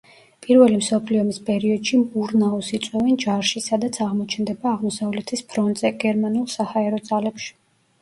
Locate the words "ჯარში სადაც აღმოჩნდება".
3.27-4.75